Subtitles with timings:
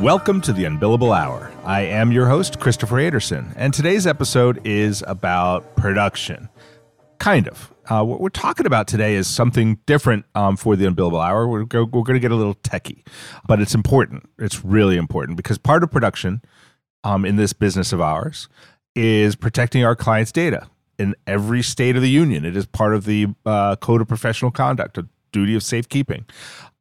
[0.00, 1.52] Welcome to the Unbillable Hour.
[1.64, 6.48] I am your host, Christopher Anderson, and today's episode is about production.
[7.18, 7.74] Kind of.
[7.90, 11.48] Uh, what we're talking about today is something different um, for the Unbillable Hour.
[11.48, 13.04] We're, go, we're going to get a little techie,
[13.48, 14.30] but it's important.
[14.38, 16.42] It's really important because part of production
[17.02, 18.48] um, in this business of ours
[18.94, 22.44] is protecting our clients' data in every state of the union.
[22.44, 24.96] It is part of the uh, Code of Professional Conduct,
[25.32, 26.24] duty of safekeeping.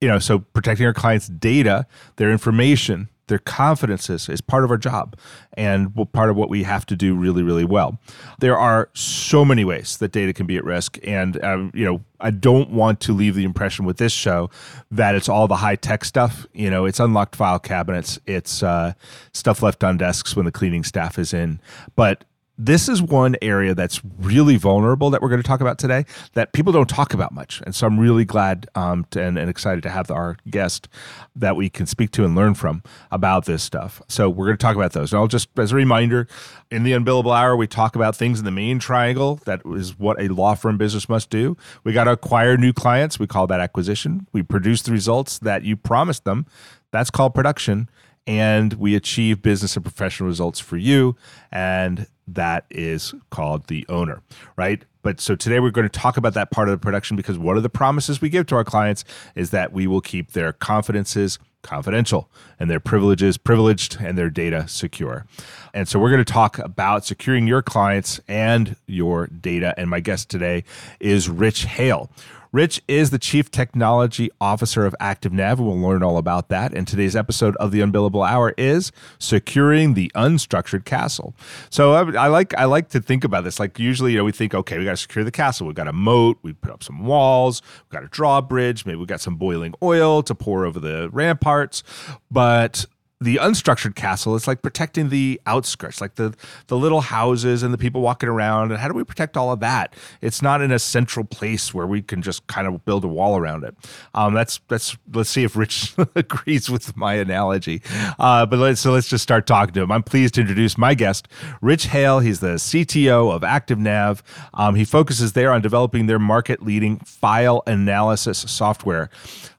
[0.01, 1.85] You know, so protecting our clients' data,
[2.17, 5.17] their information, their confidences is part of our job
[5.53, 7.99] and part of what we have to do really, really well.
[8.39, 12.01] There are so many ways that data can be at risk, and um, you know,
[12.19, 14.49] I don't want to leave the impression with this show
[14.91, 16.47] that it's all the high tech stuff.
[16.53, 18.93] You know, it's unlocked file cabinets, it's uh,
[19.33, 21.59] stuff left on desks when the cleaning staff is in,
[21.95, 22.23] but
[22.57, 26.53] this is one area that's really vulnerable that we're going to talk about today that
[26.53, 27.61] people don't talk about much.
[27.65, 30.87] And so I'm really glad um, to, and, and, excited to have our guest
[31.35, 34.01] that we can speak to and learn from about this stuff.
[34.07, 35.13] So we're going to talk about those.
[35.13, 36.27] And I'll just, as a reminder,
[36.71, 39.39] in the Unbillable Hour, we talk about things in the main triangle.
[39.45, 41.55] That is what a law firm business must do.
[41.83, 43.19] We got to acquire new clients.
[43.19, 44.27] We call that acquisition.
[44.33, 46.47] We produce the results that you promised them.
[46.91, 47.89] That's called production
[48.25, 51.15] and we achieve business and professional results for you.
[51.49, 54.21] And that is called the owner,
[54.55, 54.83] right?
[55.01, 57.55] But so today we're going to talk about that part of the production because one
[57.55, 61.39] of the promises we give to our clients is that we will keep their confidences
[61.63, 65.25] confidential and their privileges privileged and their data secure.
[65.73, 69.73] And so we're going to talk about securing your clients and your data.
[69.77, 70.63] And my guest today
[70.99, 72.09] is Rich Hale.
[72.57, 75.59] Rich is the Chief Technology Officer of ActiveNav.
[75.59, 76.73] We'll learn all about that.
[76.73, 81.35] And today's episode of the Unbillable Hour is securing the unstructured castle.
[81.69, 83.59] So I, I like I like to think about this.
[83.59, 85.67] Like usually, you know, we think, okay, we got to secure the castle.
[85.67, 86.39] We've got a moat.
[86.41, 87.61] We put up some walls.
[87.83, 88.87] We've got a drawbridge.
[88.87, 91.83] Maybe we've got some boiling oil to pour over the ramparts.
[92.31, 92.87] But
[93.19, 96.35] the unstructured castle it's like protecting the outskirts, like the
[96.67, 98.71] the little houses and the people walking around.
[98.71, 99.95] And how do we protect all of that?
[100.21, 103.37] It's not in a central place where we can just kind of build a wall
[103.37, 103.75] around it.
[104.13, 107.81] Um, that's that's let's see if Rich agrees with my analogy.
[108.19, 109.91] Uh, but let's so let's just start talking to him.
[109.91, 111.27] I'm pleased to introduce my guest,
[111.61, 112.19] Rich Hale.
[112.19, 114.21] He's the CTO of ActiveNav.
[114.53, 119.09] Um, he focuses there on developing their market leading file analysis software.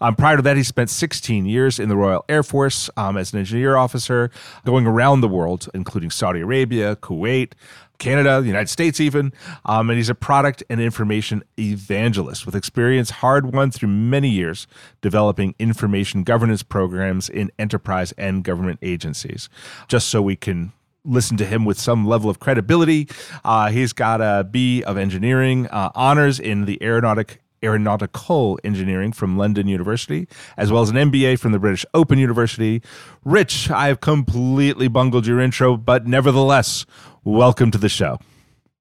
[0.00, 3.32] Um, prior to that, he spent 16 years in the Royal Air Force um, as
[3.32, 4.30] an engineer officer,
[4.64, 7.52] going around the world, including Saudi Arabia, Kuwait,
[7.98, 9.32] Canada, the United States, even.
[9.64, 14.66] Um, and he's a product and information evangelist with experience hard won through many years
[15.00, 19.48] developing information governance programs in enterprise and government agencies.
[19.88, 20.72] Just so we can
[21.04, 23.08] listen to him with some level of credibility,
[23.44, 29.36] uh, he's got a B of engineering uh, honors in the aeronautic aeronautical engineering from
[29.36, 32.82] London University, as well as an MBA from the British Open University.
[33.24, 36.86] Rich, I have completely bungled your intro, but nevertheless,
[37.24, 38.18] welcome to the show.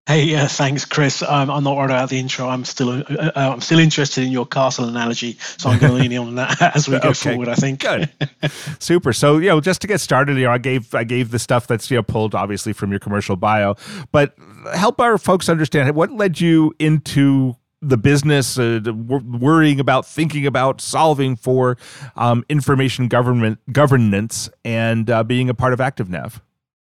[0.07, 1.21] Hey, uh, thanks, Chris.
[1.21, 2.47] Um, I'm not worried about the intro.
[2.47, 5.97] I'm still uh, uh, I'm still interested in your castle analogy, so I'm going to
[5.97, 7.31] lean in on that as we go okay.
[7.31, 7.49] forward.
[7.49, 7.81] I think.
[7.81, 8.09] Good,
[8.79, 9.11] super.
[9.11, 11.67] So you know, just to get started, you know, I gave I gave the stuff
[11.67, 13.75] that's you know pulled obviously from your commercial bio,
[14.13, 14.33] but
[14.73, 20.81] help our folks understand what led you into the business, uh, worrying about, thinking about,
[20.81, 21.77] solving for
[22.15, 26.41] um, information government governance, and uh, being a part of ActiveNav.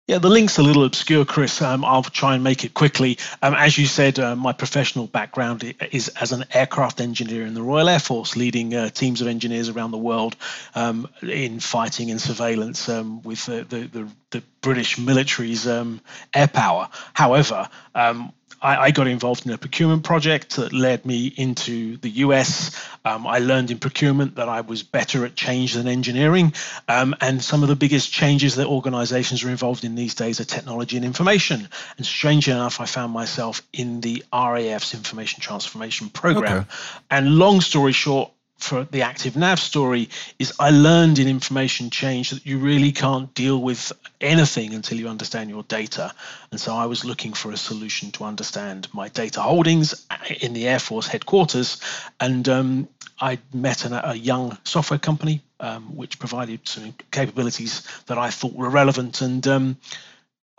[0.09, 1.61] Yeah, the link's a little obscure, Chris.
[1.61, 3.19] Um, I'll try and make it quickly.
[3.43, 7.61] Um, as you said, uh, my professional background is as an aircraft engineer in the
[7.61, 10.35] Royal Air Force, leading uh, teams of engineers around the world
[10.73, 16.01] um, in fighting and surveillance um, with the, the, the, the, British military's um,
[16.33, 16.89] air power.
[17.13, 22.09] However, um, I, I, got involved in a procurement project that led me into the
[22.09, 22.75] US.
[23.05, 26.53] Um, I learned in procurement that I was better at change than engineering.
[26.87, 30.45] Um, and some of the biggest changes that organizations are involved in these days are
[30.45, 31.69] technology and information.
[31.97, 36.59] And strangely enough, I found myself in the RAF's information transformation program.
[36.59, 36.67] Okay.
[37.09, 42.45] And long story short, for the ActiveNav story is I learned in information change that
[42.45, 43.91] you really can't deal with
[44.21, 46.13] anything until you understand your data.
[46.51, 50.05] And so I was looking for a solution to understand my data holdings
[50.41, 51.81] in the Air Force headquarters.
[52.19, 52.89] And um,
[53.19, 58.53] I met an, a young software company um, which provided some capabilities that I thought
[58.53, 59.21] were relevant.
[59.21, 59.77] And um,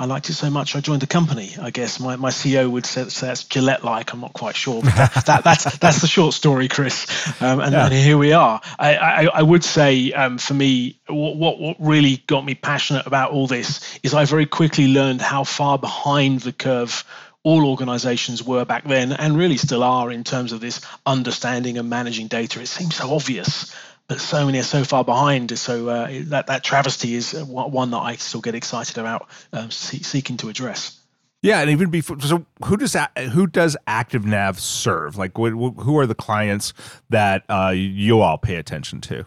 [0.01, 1.55] I liked it so much I joined the company.
[1.61, 4.15] I guess my, my CEO would say, say that's Gillette like.
[4.15, 7.07] I'm not quite sure, but that, that, that's that's the short story, Chris.
[7.43, 7.85] Um, and, yeah.
[7.85, 8.63] and, here we are.
[8.79, 13.07] I, I, I would say um, for me, what, what what really got me passionate
[13.07, 17.05] about all this is I very quickly learned how far behind the curve
[17.43, 21.91] all organizations were back then and really still are in terms of this understanding and
[21.91, 22.61] managing data.
[22.63, 23.75] It seems so obvious
[24.11, 25.57] but so many are so far behind.
[25.57, 30.37] So uh, that that travesty is one that I still get excited about um, seeking
[30.39, 30.99] to address.
[31.43, 32.97] Yeah, and even before, so who does
[33.33, 35.17] who does ActiveNav serve?
[35.17, 36.73] Like, who are the clients
[37.11, 39.25] that uh, you all pay attention to?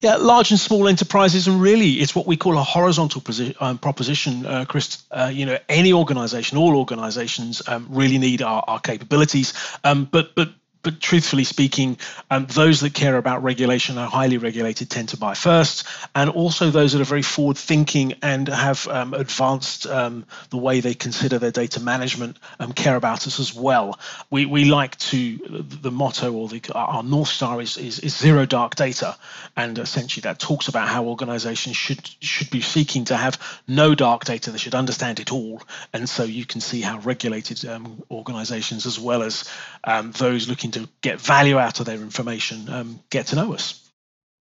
[0.00, 3.78] Yeah, large and small enterprises, and really, it's what we call a horizontal posi- um,
[3.78, 5.04] proposition, uh, Chris.
[5.12, 9.54] Uh, you know, any organization, all organizations, um, really need our, our capabilities.
[9.84, 10.50] Um, but but
[10.82, 11.98] but truthfully speaking,
[12.30, 15.84] um, those that care about regulation are highly regulated tend to buy first,
[16.14, 20.80] and also those that are very forward thinking and have um, advanced um, the way
[20.80, 23.98] they consider their data management um, care about us as well.
[24.30, 28.46] We, we like to, the motto or the, our North Star is, is, is zero
[28.46, 29.16] dark data,
[29.56, 34.24] and essentially that talks about how organizations should, should be seeking to have no dark
[34.24, 35.62] data, they should understand it all.
[35.92, 39.48] And so you can see how regulated um, organizations, as well as
[39.84, 43.84] um, those looking to get value out of their information um, get to know us.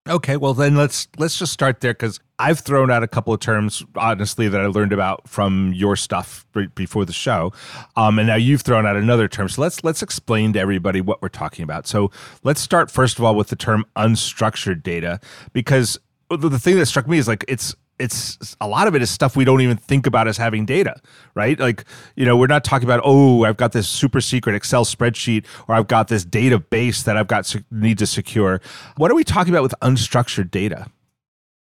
[0.09, 3.39] Okay, well then let's let's just start there because I've thrown out a couple of
[3.39, 6.45] terms, honestly, that I learned about from your stuff
[6.75, 7.51] before the show,
[7.95, 9.50] um, and now you've thrown out another term.
[9.50, 11.88] So let's let's explain to everybody what we're talking about.
[11.88, 12.12] So
[12.44, 15.19] let's start first of all with the term unstructured data
[15.51, 19.10] because the thing that struck me is like it's it's a lot of it is
[19.10, 20.96] stuff we don't even think about as having data,
[21.34, 21.60] right?
[21.60, 21.84] Like,
[22.16, 25.76] you know, we're not talking about, oh, I've got this super secret Excel spreadsheet or
[25.76, 28.62] I've got this database that I've got to need to secure.
[28.98, 30.88] What are we talking about with unstructured data?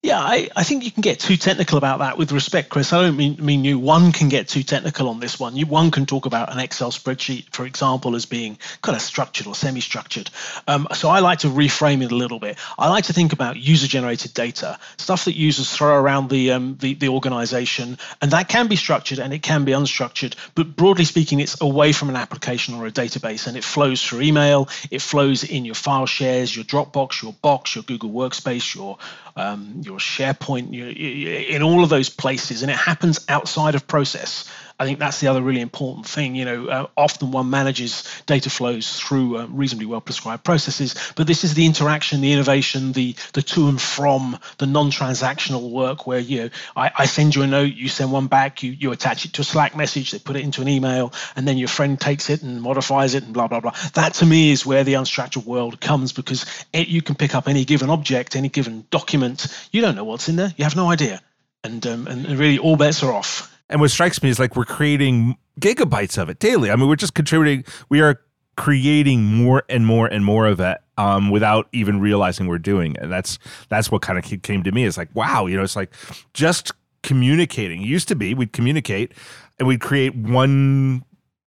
[0.01, 2.93] Yeah, I, I think you can get too technical about that with respect, Chris.
[2.93, 3.81] I don't mean, mean you.
[3.81, 5.57] One can get too technical on this one.
[5.57, 9.49] You, one can talk about an Excel spreadsheet, for example, as being kind of structured
[9.49, 10.31] or semi structured.
[10.69, 12.59] Um, so I like to reframe it a little bit.
[12.79, 16.77] I like to think about user generated data, stuff that users throw around the, um,
[16.79, 17.99] the, the organization.
[18.23, 20.37] And that can be structured and it can be unstructured.
[20.55, 24.21] But broadly speaking, it's away from an application or a database and it flows through
[24.21, 28.97] email, it flows in your file shares, your Dropbox, your Box, your Google Workspace, your
[29.39, 34.51] um, your SharePoint, your, in all of those places, and it happens outside of process.
[34.81, 36.37] I think that's the other really important thing.
[36.37, 41.27] You know, uh, often one manages data flows through uh, reasonably well prescribed processes, but
[41.27, 46.21] this is the interaction, the innovation, the the to and from, the non-transactional work where
[46.21, 49.25] you know I, I send you a note, you send one back, you you attach
[49.25, 52.01] it to a Slack message, they put it into an email, and then your friend
[52.01, 53.75] takes it and modifies it and blah blah blah.
[53.95, 57.49] That to me is where the unstructured world comes because it, you can pick up
[57.49, 60.89] any given object, any given document, you don't know what's in there, you have no
[60.89, 61.21] idea,
[61.65, 63.53] and um, and really all bets are off.
[63.71, 66.71] And what strikes me is like we're creating gigabytes of it daily.
[66.71, 67.65] I mean, we're just contributing.
[67.89, 68.21] We are
[68.57, 73.03] creating more and more and more of it um, without even realizing we're doing it.
[73.03, 73.39] And that's
[73.69, 74.85] that's what kind of came to me.
[74.85, 75.93] It's like, wow, you know, it's like
[76.35, 76.73] just
[77.03, 77.83] communicating.
[77.83, 79.13] It used to be we'd communicate
[79.59, 81.05] and we'd create one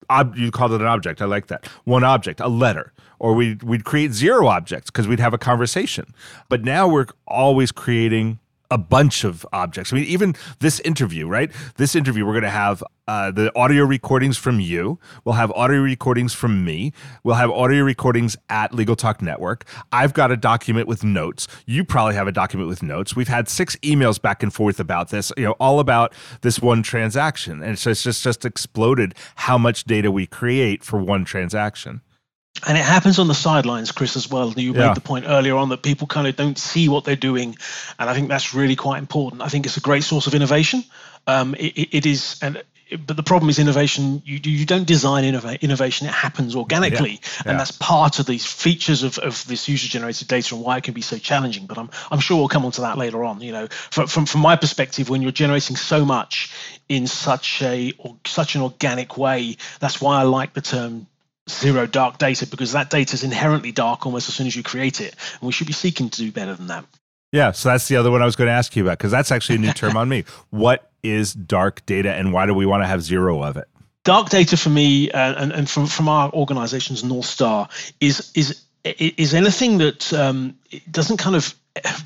[0.09, 1.21] ob- you called it an object.
[1.21, 1.67] I like that.
[1.83, 2.93] One object, a letter.
[3.19, 6.13] Or we'd, we'd create zero objects because we'd have a conversation.
[6.49, 8.39] But now we're always creating
[8.73, 9.93] a bunch of objects.
[9.93, 11.51] I mean, even this interview, right?
[11.75, 14.97] This interview, we're going to have uh, the audio recordings from you.
[15.23, 16.91] We'll have audio recordings from me.
[17.23, 19.65] We'll have audio recordings at Legal Talk Network.
[19.91, 21.47] I've got a document with notes.
[21.67, 23.15] You probably have a document with notes.
[23.15, 26.11] We've had six emails back and forth about this, you know, all about
[26.41, 27.61] this one transaction.
[27.61, 32.01] And so it's just, just, just exploded how much data we create for one transaction
[32.65, 34.53] and it happens on the sidelines, Chris, as well.
[34.53, 34.87] You yeah.
[34.87, 37.57] made the point earlier on that people kind of don't see what they're doing,
[37.99, 39.41] and I think that's really quite important.
[39.41, 40.83] I think it's a great source of innovation.
[41.25, 42.63] Um, it, it is, and
[43.05, 44.21] but the problem is innovation.
[44.23, 47.17] You you don't design innovation; it happens organically, yeah.
[47.45, 47.51] Yeah.
[47.51, 50.93] and that's part of these features of, of this user-generated data and why it can
[50.93, 51.65] be so challenging.
[51.65, 53.41] But I'm I'm sure we'll come on to that later on.
[53.41, 56.53] You know, from from, from my perspective, when you're generating so much
[56.87, 61.07] in such a or such an organic way, that's why I like the term
[61.49, 65.01] zero dark data because that data is inherently dark almost as soon as you create
[65.01, 65.15] it.
[65.39, 66.85] And we should be seeking to do better than that.
[67.31, 69.31] Yeah, so that's the other one I was going to ask you about because that's
[69.31, 70.23] actually a new term on me.
[70.51, 73.67] What is dark data and why do we want to have zero of it?
[74.03, 77.69] Dark data for me uh, and, and from, from our organization's North Star
[77.99, 80.57] is is is anything that um,
[80.91, 81.55] doesn't kind of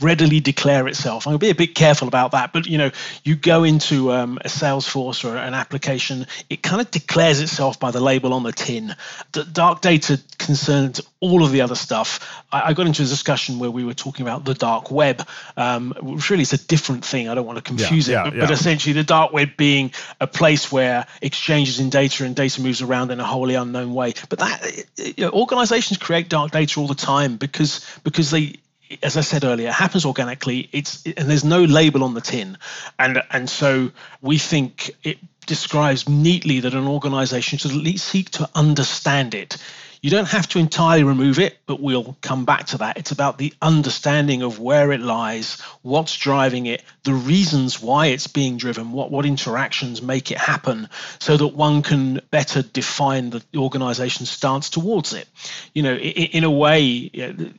[0.02, 1.26] readily declare itself.
[1.26, 2.92] To be a bit careful about that, but you know,
[3.24, 7.92] you go into um, a Salesforce or an application, it kind of declares itself by
[7.92, 8.96] the label on the tin.
[9.34, 12.44] The dark data concerns all of the other stuff.
[12.52, 15.94] I, I, got into a discussion where we were talking about the dark web, um,
[16.02, 17.28] which really is a different thing.
[17.28, 18.42] I don't want to confuse yeah, it, yeah, but, yeah.
[18.46, 22.82] but, essentially, the dark web being a place where exchanges in data and data moves
[22.82, 24.14] around in a wholly unknown way.
[24.30, 28.56] But that you know, organizations create dark data all the time because because they
[29.04, 30.70] as I said earlier, it happens organically.
[30.72, 32.58] It's and there's no label on the tin,
[33.00, 33.92] and and so
[34.22, 39.58] we think it describes neatly that an organization should at least seek to understand it
[40.02, 42.98] you don't have to entirely remove it, but we'll come back to that.
[42.98, 48.28] It's about the understanding of where it lies, what's driving it, the reasons why it's
[48.28, 50.90] being driven, what, what interactions make it happen,
[51.20, 55.28] so that one can better define the organization's stance towards it.
[55.74, 57.12] You know, in, in a way,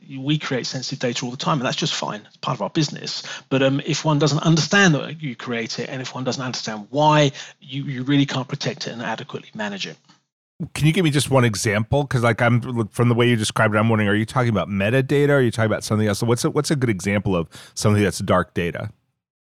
[0.09, 2.21] we create sensitive data all the time, and that's just fine.
[2.25, 3.23] It's part of our business.
[3.49, 6.87] But um, if one doesn't understand that you create it, and if one doesn't understand
[6.89, 9.97] why, you, you really can't protect it and adequately manage it.
[10.73, 12.03] Can you give me just one example?
[12.03, 14.67] Because like I'm from the way you described it, I'm wondering: Are you talking about
[14.67, 15.29] metadata?
[15.29, 16.19] Are you talking about something else?
[16.19, 18.91] So what's a, what's a good example of something that's dark data?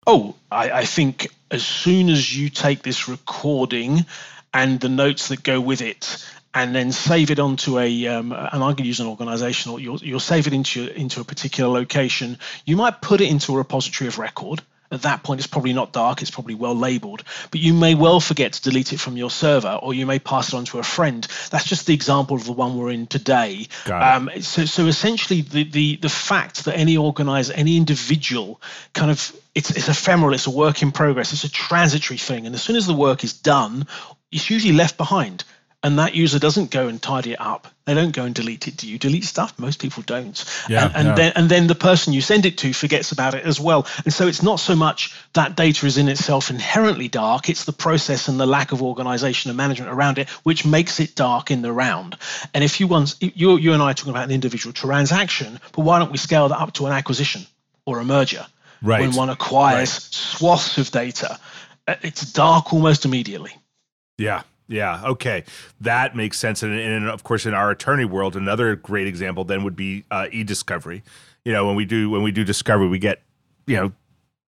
[0.06, 4.06] Oh, I, I think as soon as you take this recording
[4.54, 8.60] and the notes that go with it, and then save it onto a um, and
[8.60, 9.80] going to use an organizational.
[9.80, 12.38] You'll you'll save it into into a particular location.
[12.66, 15.91] You might put it into a repository of record at that point it's probably not
[15.91, 19.29] dark it's probably well labeled but you may well forget to delete it from your
[19.29, 21.27] server or you may pass it on to a friend.
[21.51, 23.67] That's just the example of the one we're in today.
[23.89, 28.62] Um, so, so essentially the, the the fact that any organizer any individual
[28.94, 32.56] kind of it's, it's ephemeral it's a work in progress it's a transitory thing and
[32.56, 33.88] as soon as the work is done
[34.32, 35.44] it's usually left behind
[35.84, 37.67] and that user doesn't go and tidy it up.
[37.86, 38.77] They don't go and delete it.
[38.77, 39.57] Do you delete stuff?
[39.60, 40.43] Most people don't.
[40.67, 41.15] Yeah, and, and yeah.
[41.15, 43.86] then and then the person you send it to forgets about it as well.
[44.03, 47.74] And so it's not so much that data is in itself inherently dark, it's the
[47.74, 51.62] process and the lack of organization and management around it which makes it dark in
[51.62, 52.17] the round.
[52.53, 55.84] And if you want you you and I are talking about an individual transaction, but
[55.84, 57.46] why don't we scale that up to an acquisition
[57.86, 58.46] or a merger?
[58.81, 59.01] Right.
[59.01, 59.89] When one acquires right.
[59.89, 61.39] swaths of data,
[61.88, 63.55] uh, it's dark almost immediately.
[64.17, 65.01] Yeah, yeah.
[65.05, 65.43] Okay.
[65.81, 66.63] That makes sense.
[66.63, 70.27] And, and, of course, in our attorney world, another great example then would be uh,
[70.31, 71.03] e-discovery.
[71.45, 73.21] You know, when we do when we do discovery, we get
[73.65, 73.91] you know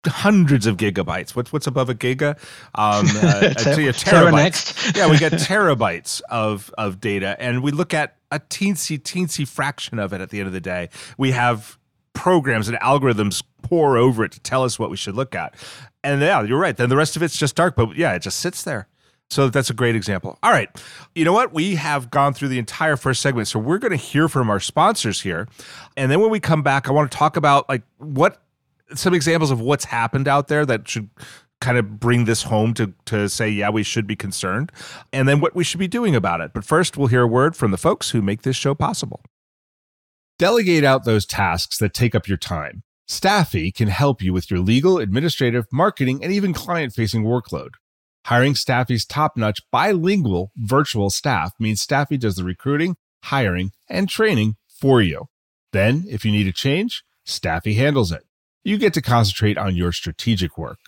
[0.06, 1.34] hundreds of gigabytes.
[1.34, 2.38] What's what's above a giga?
[2.74, 4.96] Um, uh, Ter- terabytes.
[4.96, 9.98] yeah, we get terabytes of of data, and we look at a teensy teensy fraction
[9.98, 10.20] of it.
[10.20, 11.78] At the end of the day, we have
[12.12, 15.54] programs and algorithms pore over it to tell us what we should look at.
[16.04, 16.76] And yeah, you're right.
[16.76, 18.86] Then the rest of it's just dark, but yeah, it just sits there.
[19.34, 20.38] So that's a great example.
[20.44, 20.70] All right.
[21.16, 21.52] You know what?
[21.52, 23.48] We have gone through the entire first segment.
[23.48, 25.48] So we're going to hear from our sponsors here.
[25.96, 28.40] And then when we come back, I want to talk about like what
[28.94, 31.10] some examples of what's happened out there that should
[31.60, 34.70] kind of bring this home to to say yeah, we should be concerned
[35.12, 36.52] and then what we should be doing about it.
[36.54, 39.20] But first, we'll hear a word from the folks who make this show possible.
[40.38, 42.84] Delegate out those tasks that take up your time.
[43.10, 47.70] Staffi can help you with your legal, administrative, marketing, and even client facing workload.
[48.26, 54.56] Hiring Staffi's top notch bilingual virtual staff means Staffi does the recruiting, hiring, and training
[54.66, 55.26] for you.
[55.72, 58.22] Then, if you need a change, Staffi handles it.
[58.62, 60.78] You get to concentrate on your strategic work.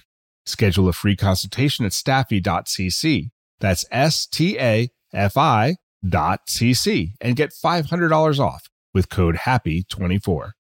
[0.46, 3.30] Schedule a free consultation at staffi.cc.
[3.60, 5.76] That's S T A F I
[6.08, 10.52] dot cc and get $500 off with code HAPPY24.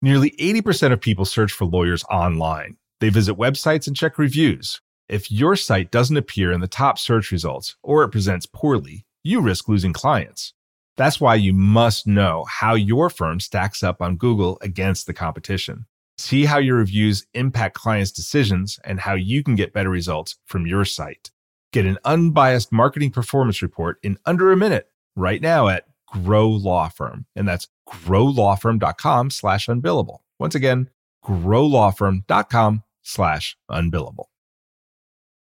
[0.00, 2.76] Nearly 80% of people search for lawyers online.
[3.00, 4.80] They visit websites and check reviews.
[5.08, 9.40] If your site doesn't appear in the top search results or it presents poorly, you
[9.40, 10.52] risk losing clients.
[10.98, 15.86] That's why you must know how your firm stacks up on Google against the competition.
[16.18, 20.66] See how your reviews impact clients' decisions and how you can get better results from
[20.66, 21.30] your site.
[21.72, 26.88] Get an unbiased marketing performance report in under a minute right now at Grow Law
[26.88, 27.24] Firm.
[27.34, 30.18] And that's growlawfirm.com slash unbillable.
[30.38, 30.90] Once again,
[31.24, 34.26] growlawfirm.com slash unbillable.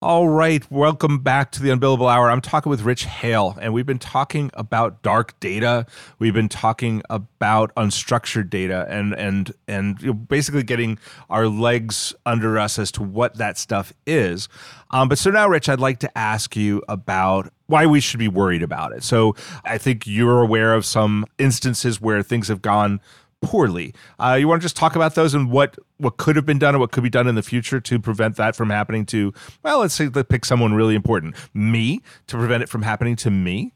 [0.04, 2.32] All right, welcome back to the Unbillable Hour.
[2.32, 5.86] I'm talking with Rich Hale, and we've been talking about dark data.
[6.18, 10.98] We've been talking about unstructured data, and and and basically getting
[11.30, 14.50] our legs under us as to what that stuff is.
[14.90, 18.28] Um, but so now, Rich, I'd like to ask you about why we should be
[18.28, 19.04] worried about it.
[19.04, 23.02] So I think you're aware of some instances where things have gone
[23.42, 23.94] poorly.
[24.20, 26.76] Uh, you want to just talk about those and what what could have been done
[26.76, 29.34] and what could be done in the future to prevent that from happening to
[29.64, 33.32] well, let's say let's pick someone really important, me, to prevent it from happening to
[33.32, 33.74] me.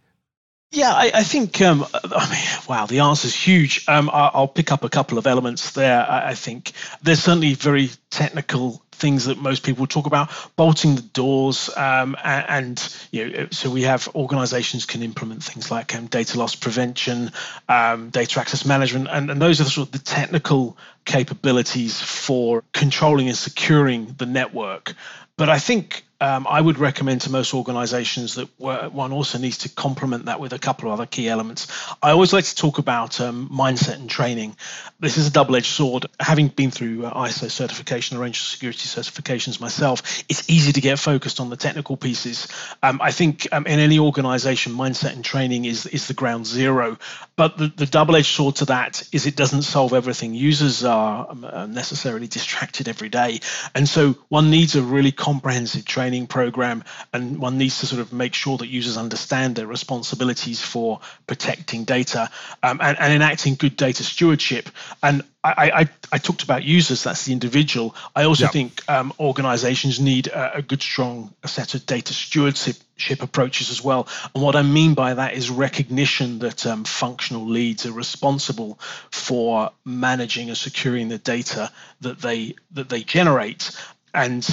[0.72, 3.86] Yeah, I, I think, um, I mean, wow, the answer is huge.
[3.88, 6.05] Um, I, will pick up a couple of elements there.
[6.05, 11.01] I, I, think there's certainly very technical things that most people talk about, bolting the
[11.01, 16.07] doors, um, and, and, you know, so we have organizations can implement things like um,
[16.07, 17.31] data loss prevention,
[17.69, 22.63] um, data access management, and, and those are the sort of the technical capabilities for
[22.74, 24.93] controlling and securing the network.
[25.38, 29.70] But I think um, I would recommend to most organizations that one also needs to
[29.70, 31.67] complement that with a couple of other key elements.
[32.01, 34.55] I always like to talk about um, mindset and training.
[35.00, 36.08] This is a double edged sword.
[36.20, 40.82] Having been through uh, ISO certification, a range of security certifications myself, it's easy to
[40.82, 42.48] get focused on the technical pieces.
[42.82, 46.98] Um, I think um, in any organization, mindset and training is, is the ground zero.
[47.36, 50.34] But the, the double edged sword to that is it doesn't solve everything.
[50.34, 53.41] Users are um, necessarily distracted every day.
[53.75, 58.01] And so one needs a really comprehensive training training program, and one needs to sort
[58.01, 62.29] of make sure that users understand their responsibilities for protecting data
[62.63, 64.69] um, and, and enacting good data stewardship.
[65.03, 67.95] And I, I, I, talked about users, that's the individual.
[68.15, 73.69] I also think um, organizations need a, a, good, strong set of data stewardship approaches
[73.69, 74.07] as well.
[74.34, 78.79] And what I mean by that is recognition that um, functional leads are responsible
[79.12, 83.69] for managing and securing the data that they that they generate.
[84.13, 84.43] And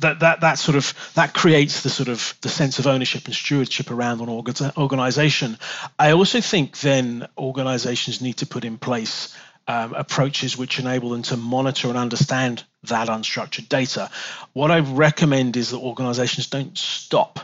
[0.00, 3.34] that that that sort of that creates the sort of the sense of ownership and
[3.34, 4.28] stewardship around an
[4.76, 5.58] organization.
[5.98, 9.36] I also think then organizations need to put in place
[9.68, 14.10] um, approaches which enable them to monitor and understand that unstructured data.
[14.52, 17.40] What I recommend is that organizations don't stop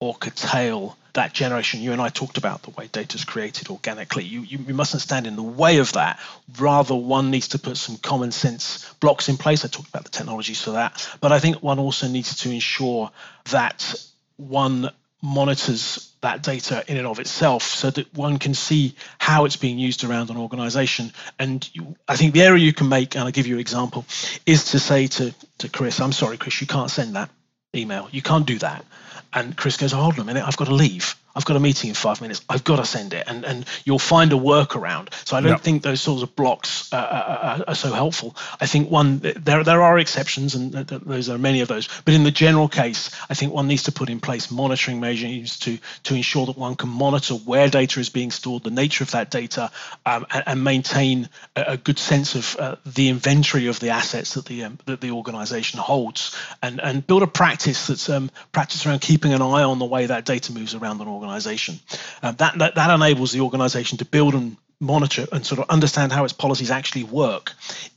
[0.00, 1.80] or curtail that generation.
[1.80, 4.24] You and I talked about the way data is created organically.
[4.24, 6.20] You, you, you, mustn't stand in the way of that.
[6.58, 9.64] Rather, one needs to put some common sense blocks in place.
[9.64, 11.08] I talked about the technologies for that.
[11.20, 13.10] But I think one also needs to ensure
[13.50, 13.94] that
[14.36, 14.90] one
[15.20, 19.78] monitors that data in and of itself so that one can see how it's being
[19.78, 21.12] used around an organization.
[21.38, 24.04] And you, I think the area you can make, and I'll give you an example,
[24.46, 27.30] is to say to, to Chris, I'm sorry, Chris, you can't send that
[27.74, 28.08] email.
[28.12, 28.84] You can't do that.
[29.32, 31.14] And Chris goes, oh, hold on a minute, I've got to leave.
[31.38, 32.40] I've got a meeting in five minutes.
[32.48, 35.12] I've got to send it, and and you'll find a workaround.
[35.24, 35.60] So I don't yep.
[35.60, 38.34] think those sorts of blocks uh, are, uh, uh, are, so helpful.
[38.60, 41.88] I think one there there are exceptions, and those are many of those.
[42.04, 45.58] But in the general case, I think one needs to put in place monitoring measures
[45.60, 49.12] to to ensure that one can monitor where data is being stored, the nature of
[49.12, 49.70] that data,
[50.06, 54.34] um, and, and, maintain a, a, good sense of uh, the inventory of the assets
[54.34, 58.84] that the um, that the organisation holds, and and build a practice that's um, practice
[58.86, 61.78] around keeping an eye on the way that data moves around an organisation organization.
[62.22, 66.12] Uh, that, that, that enables the organization to build and monitor and sort of understand
[66.12, 67.52] how its policies actually work.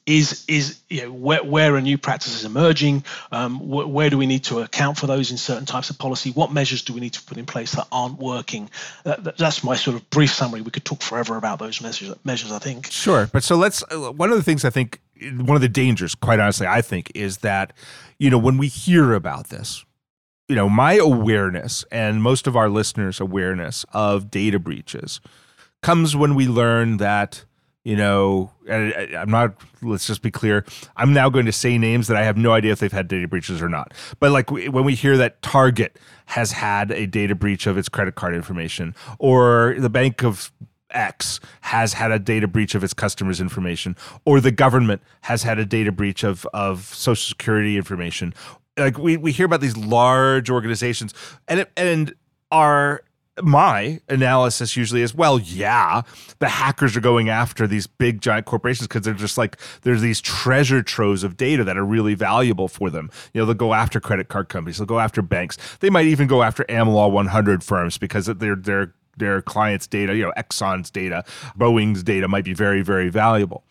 [0.08, 4.18] Is is you know where, where a new practice is emerging um, wh- where do
[4.18, 6.32] we need to account for those in certain types of policy?
[6.32, 8.70] What measures do we need to put in place that aren't working?
[9.04, 10.62] That, that's my sort of brief summary.
[10.62, 12.88] We could talk forever about those measures measures i think.
[12.92, 16.16] Sure but so let's uh, one of the things i think one of the dangers
[16.16, 17.74] quite honestly i think is that
[18.18, 19.86] you know when we hear about this
[20.52, 25.22] you know, my awareness and most of our listeners' awareness of data breaches
[25.82, 27.46] comes when we learn that,
[27.86, 30.66] you know, I'm not, let's just be clear.
[30.98, 33.30] I'm now going to say names that I have no idea if they've had data
[33.30, 33.94] breaches or not.
[34.20, 38.16] But like when we hear that Target has had a data breach of its credit
[38.16, 40.52] card information, or the Bank of
[40.90, 45.60] X has had a data breach of its customers' information, or the government has had
[45.60, 48.34] a data breach of, of social security information,
[48.84, 51.14] like we, we hear about these large organizations
[51.48, 52.14] and it, and
[52.52, 53.04] our
[53.42, 56.02] my analysis usually is well yeah
[56.40, 60.20] the hackers are going after these big giant corporations because they're just like there's these
[60.20, 63.10] treasure troves of data that are really valuable for them.
[63.34, 65.58] You know they'll go after credit card companies they'll go after banks.
[65.80, 70.24] They might even go after AmLaw 100 firms because their their their clients data you
[70.24, 71.24] know Exxon's data
[71.58, 73.64] Boeing's data might be very very valuable.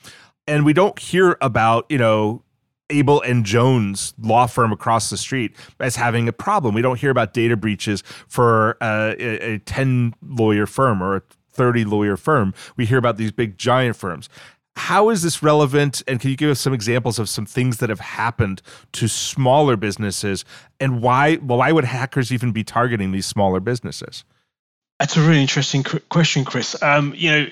[0.46, 2.42] And we don't hear about you know
[2.90, 6.74] Abel and Jones law firm across the street as having a problem.
[6.74, 11.22] We don't hear about data breaches for uh, a, a 10 lawyer firm or a
[11.52, 12.54] 30 lawyer firm.
[12.76, 14.28] We hear about these big giant firms.
[14.76, 16.02] How is this relevant?
[16.06, 19.76] And can you give us some examples of some things that have happened to smaller
[19.76, 20.44] businesses
[20.78, 24.24] and why, well, why would hackers even be targeting these smaller businesses?
[24.98, 26.80] That's a really interesting question, Chris.
[26.82, 27.46] Um, you know,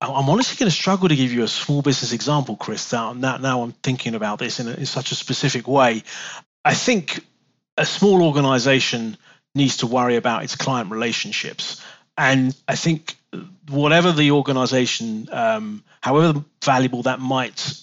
[0.00, 2.90] I'm honestly going to struggle to give you a small business example, Chris.
[2.90, 6.04] Now, now, I'm thinking about this in, a, in such a specific way.
[6.64, 7.24] I think
[7.76, 9.18] a small organization
[9.54, 11.84] needs to worry about its client relationships.
[12.16, 13.14] And I think
[13.68, 17.74] whatever the organization, um, however valuable that might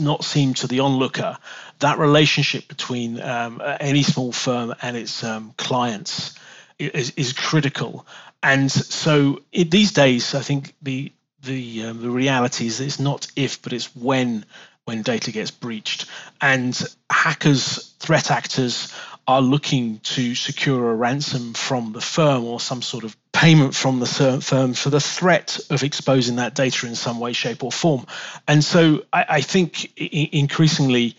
[0.00, 1.38] not seem to the onlooker,
[1.78, 6.38] that relationship between um, any small firm and its um, clients
[6.78, 8.06] is, is critical.
[8.42, 13.26] And so it, these days, I think the the um, the reality is it's not
[13.36, 14.44] if, but it's when
[14.84, 16.06] when data gets breached.
[16.40, 16.78] And
[17.10, 18.92] hackers, threat actors
[19.26, 24.00] are looking to secure a ransom from the firm or some sort of payment from
[24.00, 24.06] the
[24.42, 28.06] firm for the threat of exposing that data in some way, shape, or form.
[28.48, 31.14] And so I, I think increasingly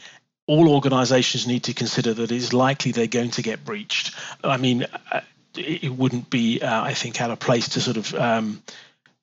[0.48, 4.16] all organizations need to consider that it's likely they're going to get breached.
[4.44, 5.22] I mean, uh,
[5.56, 8.64] it wouldn't be, uh, I think, out of place to sort of um,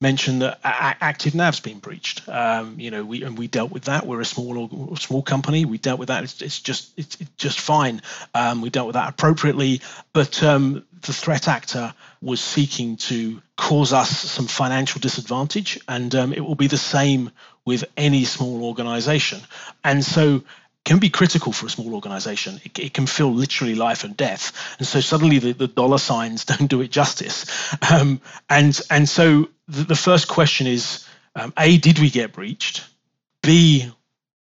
[0.00, 2.28] mention that ActiveNav's been breached.
[2.28, 4.06] Um, you know we and we dealt with that.
[4.06, 5.64] We're a small small company.
[5.64, 6.24] We dealt with that.
[6.24, 8.02] It's, it's just it's, it's, just fine.
[8.34, 9.80] Um, we dealt with that appropriately.
[10.12, 15.80] But um, the threat actor was seeking to cause us some financial disadvantage.
[15.88, 17.30] And um, it will be the same
[17.64, 19.40] with any small organization.
[19.82, 20.42] And so
[20.86, 22.60] can be critical for a small organization.
[22.64, 24.52] It, it, can feel literally life and death.
[24.78, 27.44] And so suddenly the, the dollar signs don't do it justice.
[27.90, 32.86] Um, and, and so the, the first question is um, A, did we get breached?
[33.42, 33.90] B,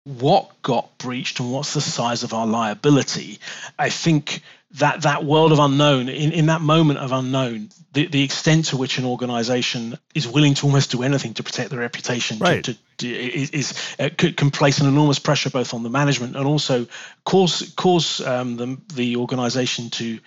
[0.03, 3.39] what got breached and what's the size of our liability?
[3.79, 4.41] I think
[4.75, 8.77] that that world of unknown in, in that moment of unknown the, the extent to
[8.77, 12.63] which an organization is willing to almost do anything to protect their reputation right.
[12.63, 16.45] to, to, is, is uh, can place an enormous pressure both on the management and
[16.45, 16.87] also
[17.23, 20.19] cause cause um, the, the organization to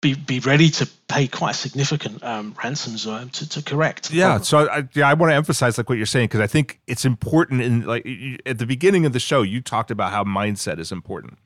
[0.00, 4.12] be, be ready to pay quite significant um, ransoms uh, to, to correct.
[4.12, 6.78] Yeah, so I, yeah, I want to emphasize like what you're saying because I think
[6.86, 7.62] it's important.
[7.62, 8.06] In like
[8.46, 11.38] at the beginning of the show, you talked about how mindset is important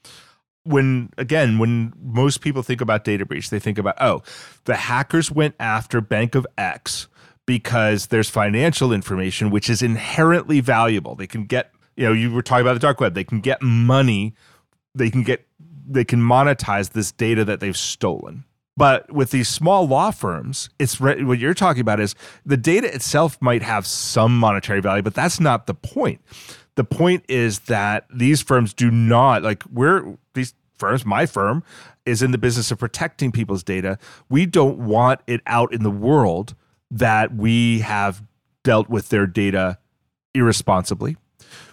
[0.65, 4.23] when again when most people think about data breach they think about oh
[4.65, 7.09] the hackers went after bank of x
[7.47, 11.15] because there's financial information which is inherently valuable.
[11.15, 13.15] They can get you know you were talking about the dark web.
[13.15, 14.35] They can get money.
[14.95, 15.47] They can get
[15.87, 18.45] they can monetize this data that they've stolen.
[18.75, 22.15] But with these small law firms it's re- what you're talking about is
[22.47, 26.23] the data itself might have some monetary value but that's not the point
[26.75, 31.63] the point is that these firms do not like we're these firms my firm
[32.05, 33.99] is in the business of protecting people's data.
[34.29, 36.55] We don't want it out in the world
[36.91, 38.23] that we have
[38.65, 39.79] dealt with their data
[40.35, 41.17] irresponsibly.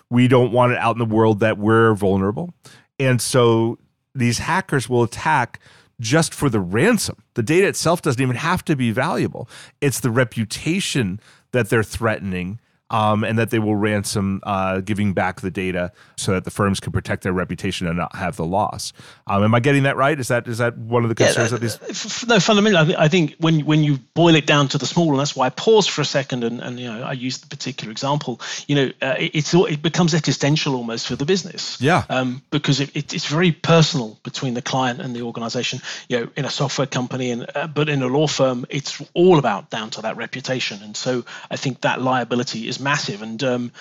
[0.09, 2.53] We don't want it out in the world that we're vulnerable.
[2.99, 3.77] And so
[4.13, 5.59] these hackers will attack
[5.99, 7.17] just for the ransom.
[7.33, 9.49] The data itself doesn't even have to be valuable.
[9.81, 11.19] It's the reputation
[11.51, 12.59] that they're threatening
[12.91, 16.79] um, and that they will ransom uh, giving back the data so that the firms
[16.79, 18.93] can protect their reputation and not have the loss.
[19.27, 20.19] Um, am I getting that right?
[20.19, 22.27] Is that is that one of the concerns yeah, that, of these?
[22.27, 25.35] No, fundamentally, I think when when you boil it down to the small, and that's
[25.35, 28.41] why I paused for a second and, and you know I used the particular example.
[28.67, 31.79] You know, uh, it, it's it becomes existential almost for the business.
[31.81, 32.05] Yeah.
[32.09, 35.81] Um, because it, it, it's very personal between the client and the organization.
[36.07, 39.37] You know, in a software company and uh, but in a law firm, it's all
[39.37, 43.21] about down to that reputation, and so I think that liability is massive.
[43.21, 43.71] And um,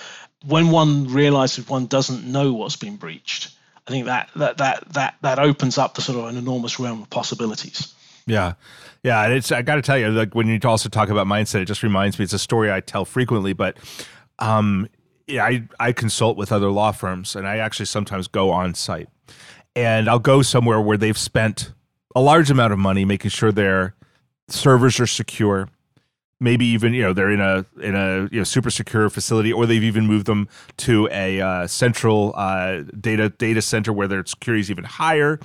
[0.44, 3.54] when one realizes one doesn't know what's been breached,
[3.86, 7.02] I think that that that that that opens up the sort of an enormous realm
[7.02, 7.94] of possibilities.
[8.26, 8.54] Yeah.
[9.04, 11.62] Yeah, and it's I got to tell you like when you also talk about mindset
[11.62, 13.76] it just reminds me it's a story I tell frequently but
[14.40, 14.88] um
[15.28, 19.08] yeah, I I consult with other law firms and I actually sometimes go on site.
[19.76, 21.72] And I'll go somewhere where they've spent
[22.16, 23.94] a large amount of money making sure their
[24.48, 25.68] servers are secure,
[26.40, 29.66] maybe even you know they're in a in a you know super secure facility or
[29.66, 34.60] they've even moved them to a uh, central uh, data data center where their security
[34.60, 35.38] is even higher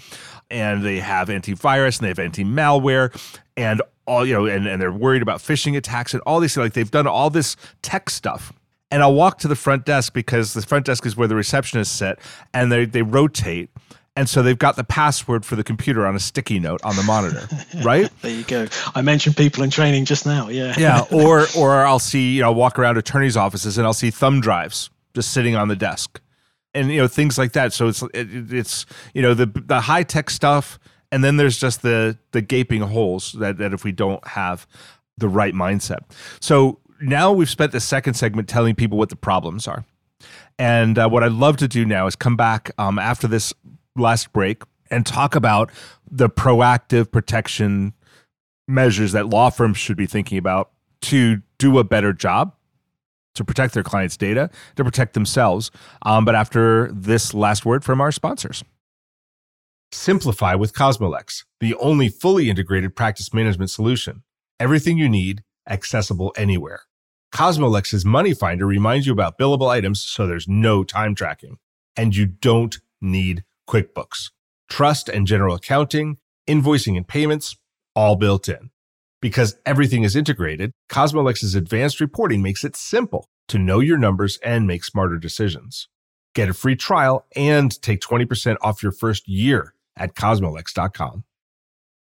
[0.49, 3.13] and they have antivirus and they have anti-malware
[3.58, 6.65] and all you know and, and they're worried about phishing attacks and all these things.
[6.65, 8.53] like they've done all this tech stuff
[8.91, 11.95] and I'll walk to the front desk because the front desk is where the receptionist
[11.95, 12.19] sit
[12.53, 13.69] and they they rotate
[14.15, 17.04] and so they've got the password for the computer on a sticky note on the
[17.04, 17.47] monitor,
[17.84, 18.10] right?
[18.21, 18.67] there you go.
[18.93, 20.49] I mentioned people in training just now.
[20.49, 20.76] Yeah.
[20.78, 21.06] yeah.
[21.12, 24.89] Or or I'll see, you know, walk around attorneys' offices and I'll see thumb drives
[25.13, 26.19] just sitting on the desk,
[26.73, 27.73] and you know things like that.
[27.73, 30.80] So it's it, it's you know the the high tech stuff,
[31.12, 34.67] and then there's just the the gaping holes that that if we don't have
[35.17, 35.99] the right mindset.
[36.39, 39.86] So now we've spent the second segment telling people what the problems are.
[40.60, 43.54] And uh, what I'd love to do now is come back um, after this
[43.95, 45.71] last break and talk about
[46.10, 47.93] the proactive protection
[48.67, 52.56] measures that law firms should be thinking about to do a better job
[53.36, 55.71] to protect their clients' data, to protect themselves.
[56.03, 58.63] Um, but after this last word from our sponsors.
[59.91, 64.23] Simplify with Cosmolex, the only fully integrated practice management solution.
[64.60, 66.82] Everything you need, accessible anywhere.
[67.34, 71.58] Cosmolex's Money Finder reminds you about billable items so there's no time tracking.
[71.95, 74.32] And you don't need QuickBooks,
[74.69, 77.56] trust and general accounting, invoicing and payments,
[77.95, 78.69] all built in.
[79.21, 84.67] Because everything is integrated, Cosmolex's advanced reporting makes it simple to know your numbers and
[84.67, 85.88] make smarter decisions.
[86.36, 91.23] Get a free trial and take 20% off your first year at cosmolex.com.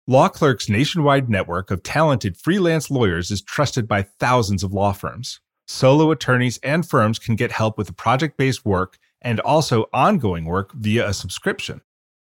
[0.07, 5.39] Law Clerk's nationwide network of talented freelance lawyers is trusted by thousands of law firms.
[5.67, 10.73] Solo attorneys and firms can get help with project based work and also ongoing work
[10.73, 11.81] via a subscription.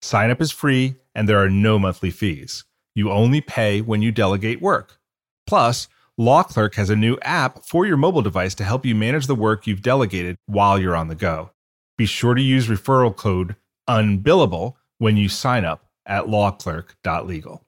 [0.02, 2.65] Sign up is free and there are no monthly fees.
[2.95, 5.00] You only pay when you delegate work.
[5.45, 9.28] Plus, Law Clerk has a new app for your mobile device to help you manage
[9.28, 11.52] the work you've delegated while you're on the go.
[11.95, 13.56] Be sure to use referral code
[13.88, 17.67] UNBILLABLE when you sign up at lawclerk.legal.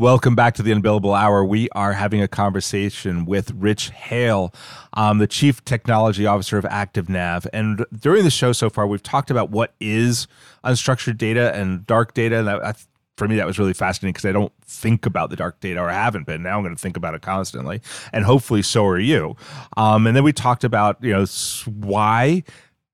[0.00, 1.44] Welcome back to the Unbillable Hour.
[1.44, 4.50] We are having a conversation with Rich Hale,
[4.94, 7.46] um, the Chief Technology Officer of ActiveNav.
[7.52, 10.26] And during the show so far, we've talked about what is
[10.64, 12.38] unstructured data and dark data.
[12.38, 12.82] And that,
[13.18, 15.90] for me, that was really fascinating because I don't think about the dark data or
[15.90, 16.42] haven't been.
[16.42, 17.82] Now I'm going to think about it constantly.
[18.10, 19.36] And hopefully, so are you.
[19.76, 21.26] Um, and then we talked about, you know,
[21.66, 22.42] why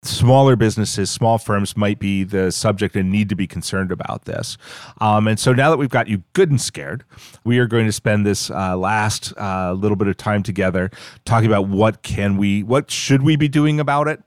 [0.06, 4.56] smaller businesses, small firms might be the subject and need to be concerned about this.
[5.00, 7.04] Um, and so now that we've got you good and scared,
[7.44, 10.90] we are going to spend this uh, last uh, little bit of time together
[11.24, 14.20] talking about what can we, what should we be doing about it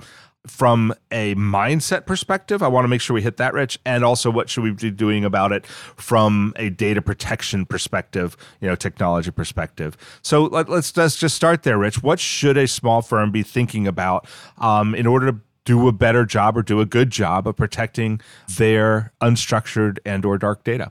[0.47, 2.63] from a mindset perspective.
[2.63, 4.91] I want to make sure we hit that, Rich, and also what should we be
[4.91, 9.97] doing about it from a data protection perspective, you know, technology perspective.
[10.21, 12.01] So let, us let's just start there, Rich.
[12.01, 15.39] What should a small firm be thinking about um, in order to
[15.69, 18.19] do a better job or do a good job of protecting
[18.57, 20.89] their unstructured and or dark data.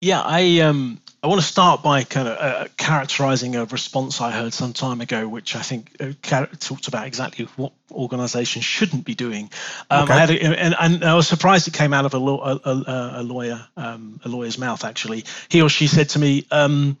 [0.00, 4.30] Yeah, I um I want to start by kind of uh, characterizing a response I
[4.30, 6.12] heard some time ago, which I think uh,
[6.58, 9.50] talked about exactly what organizations shouldn't be doing.
[9.90, 10.14] Um, okay.
[10.14, 12.70] I had a, and, and, I was surprised it came out of a, law, a,
[12.70, 14.84] a, a lawyer, um, a lawyer's mouth.
[14.84, 16.96] Actually, he or she said to me, um,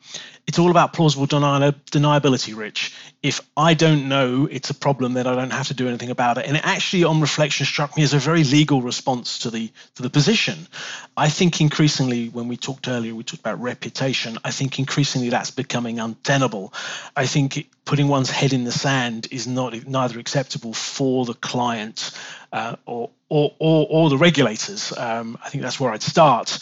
[0.48, 2.92] "It's all about plausible deni- deniability, Rich.
[3.22, 6.38] If I don't know it's a problem, then I don't have to do anything about
[6.38, 9.70] it." And it actually, on reflection, struck me as a very legal response to the
[9.96, 10.68] to the position.
[11.16, 14.38] I think increasingly, when we talked earlier, we talked about reputation.
[14.44, 16.72] I think increasingly that's becoming untenable.
[17.16, 22.10] I think putting one's head in the sand is not neither acceptable for the client
[22.52, 24.92] uh, or, or, or, or, the regulators.
[24.96, 26.58] Um, I think that's where I'd start.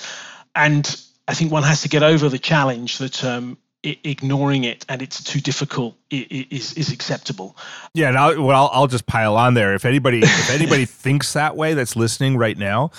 [0.55, 0.87] And
[1.29, 5.23] I think one has to get over the challenge that um, ignoring it and it's
[5.23, 7.57] too difficult is is acceptable.
[7.95, 9.75] Yeah, and I'll, well, I'll, I'll just pile on there.
[9.75, 12.91] If anybody if anybody thinks that way, that's listening right now,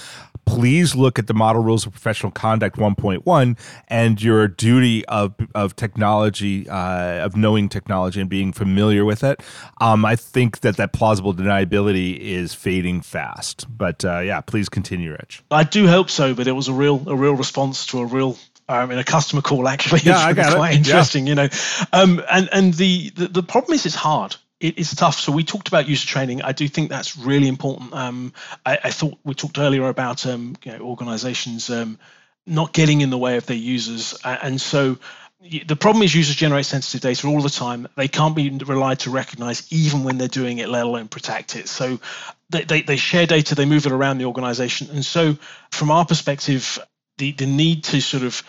[0.48, 3.58] please look at the model rules of professional conduct 1.1
[3.90, 9.42] and your duty of, of technology uh, of knowing technology and being familiar with it
[9.82, 15.12] um, i think that that plausible deniability is fading fast but uh, yeah please continue
[15.12, 18.06] rich i do hope so but it was a real a real response to a
[18.06, 18.38] real
[18.70, 20.78] um, in a customer call actually yeah, I got quite it.
[20.78, 21.32] interesting yeah.
[21.32, 21.50] you know
[21.94, 25.20] um, and and the, the the problem is it's hard it is tough.
[25.20, 26.42] So we talked about user training.
[26.42, 27.94] I do think that's really important.
[27.94, 28.34] Um,
[28.66, 32.00] I, I, thought we talked earlier about um, you know, organizations um,
[32.46, 34.98] not getting in the way of their users, and so
[35.40, 37.88] the problem is users generate sensitive data all the time.
[37.96, 41.68] They can't be relied to recognize even when they're doing it, let alone protect it.
[41.68, 42.00] So
[42.50, 45.38] they, they, they share data, they move it around the organization, and so
[45.70, 46.80] from our perspective,
[47.18, 48.44] the the need to sort of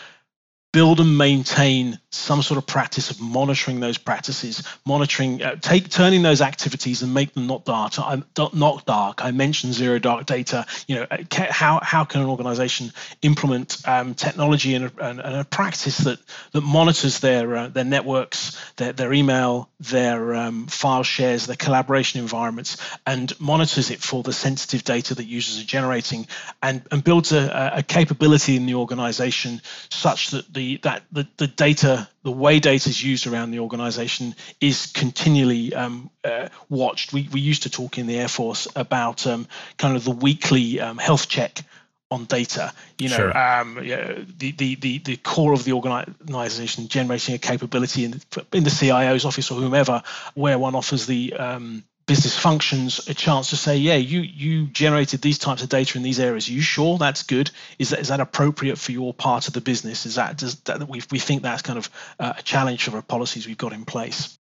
[0.73, 6.23] build and maintain some sort of practice of monitoring those practices, monitoring, uh, take turning
[6.23, 7.99] those activities and make them not dark.
[7.99, 9.25] I'm not dark.
[9.25, 10.67] I mentioned zero dark data.
[10.87, 11.19] You know, uh,
[11.51, 16.19] how how can an organization implement um, technology and a, and a, practice that
[16.53, 22.21] that monitors their uh, their networks, their their email, their um, file shares, their collaboration
[22.21, 22.77] environments,
[23.07, 26.27] and monitors it for the sensitive data that users are generating,
[26.63, 31.47] and and builds a, a capability in the organization such that the that the, the
[31.47, 37.29] data the way data is used around the organization is continually um, uh, watched we,
[37.33, 40.99] we used to talk in the air force about um, kind of the weekly um,
[40.99, 41.63] health check
[42.11, 43.39] on data you know sure.
[43.39, 48.21] um, yeah, the, the, the, the core of the organization generating a capability in,
[48.53, 50.03] in the cio's office or whomever
[50.35, 55.21] where one offers the um, business functions a chance to say, yeah, you you generated
[55.21, 56.49] these types of data in these areas.
[56.49, 57.53] Are you sure that's good?
[57.79, 60.07] Is that is that appropriate for your part of the business?
[60.07, 63.03] Is that does that we we think that's kind of uh, a challenge for the
[63.03, 64.37] policies we've got in place?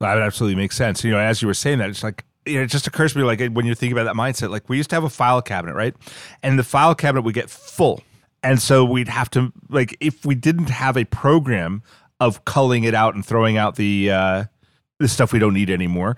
[0.00, 1.02] That absolutely makes sense.
[1.02, 3.18] You know, as you were saying that, it's like you know, it just occurs to
[3.18, 5.40] me like when you're thinking about that mindset, like we used to have a file
[5.40, 5.94] cabinet, right?
[6.42, 8.02] And the file cabinet would get full.
[8.42, 11.82] And so we'd have to like if we didn't have a program
[12.20, 14.44] of culling it out and throwing out the uh
[14.98, 16.16] the stuff we don't need anymore,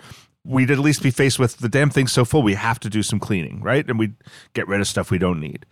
[0.48, 3.02] we'd at least be faced with the damn thing's so full we have to do
[3.02, 3.86] some cleaning, right?
[3.86, 4.14] And we'd
[4.54, 5.66] get rid of stuff we don't need.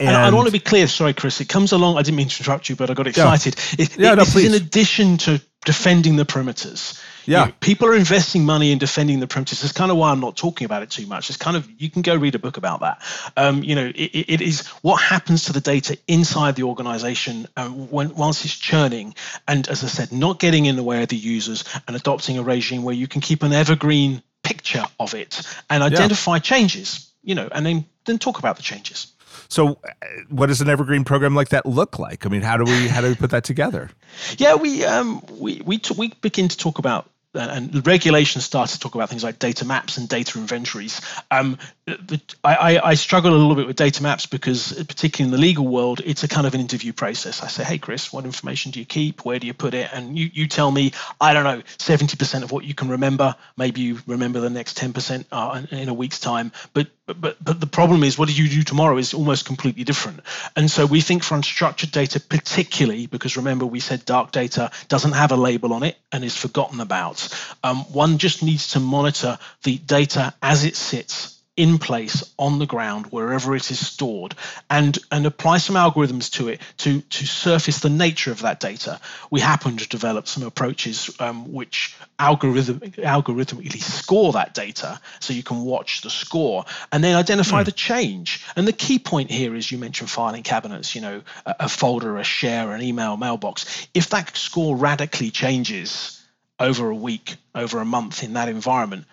[0.00, 1.98] And, and I want to be clear, sorry, Chris, it comes along.
[1.98, 3.56] I didn't mean to interrupt you, but I got excited.
[3.76, 4.46] Yeah, it, yeah it, no, this please.
[4.46, 7.02] is in addition to defending the perimeters.
[7.28, 7.40] Yeah.
[7.40, 9.60] You know, people are investing money in defending the perimeters.
[9.60, 11.28] That's kind of why I'm not talking about it too much.
[11.28, 13.02] It's kind of, you can go read a book about that.
[13.36, 17.68] Um, you know, it, it is what happens to the data inside the organization uh,
[17.68, 19.14] when, once it's churning.
[19.46, 22.42] And as I said, not getting in the way of the users and adopting a
[22.42, 26.40] regime where you can keep an evergreen picture of it and identify yeah.
[26.40, 29.12] changes, you know, and then, then talk about the changes.
[29.48, 32.24] So, uh, what does an evergreen program like that look like?
[32.24, 33.90] I mean, how do we how do we put that together?
[34.36, 38.78] Yeah, we um we we t- we begin to talk about and regulation starts to
[38.78, 41.00] talk about things like data maps and data inventories.
[41.30, 41.58] Um,
[41.96, 45.66] the, I, I, struggle a little bit with data maps because, particularly in the legal
[45.66, 47.42] world, it's a kind of an interview process.
[47.42, 49.24] I say, "Hey, Chris, what information do you keep?
[49.24, 52.44] Where do you put it?" And you, you tell me, I don't know, seventy percent
[52.44, 53.36] of what you can remember.
[53.56, 56.52] Maybe you remember the next ten percent uh, in a week's time.
[56.74, 60.20] But but but the problem is, what do you do tomorrow is almost completely different.
[60.56, 65.12] And so we think for unstructured data, particularly because remember we said dark data doesn't
[65.12, 67.28] have a label on it and is forgotten about.
[67.62, 72.66] Um, one just needs to monitor the data as it sits in place on the
[72.66, 74.34] ground wherever it is stored.
[74.70, 79.00] And and apply some algorithms to it to to surface the nature of that data.
[79.30, 85.42] We happen to develop some approaches um, which algorithm algorithmically score that data so you
[85.42, 87.66] can watch the score and then identify mm.
[87.66, 88.44] the change.
[88.54, 92.18] And the key point here is you mentioned filing cabinets you know a, a folder
[92.18, 93.88] a share an email mailbox.
[93.94, 96.22] If that score radically changes
[96.60, 99.06] over a week, over a month in that environment,